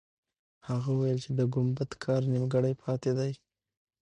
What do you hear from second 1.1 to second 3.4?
چې د ګمبد کار نیمګړی پاتې دی.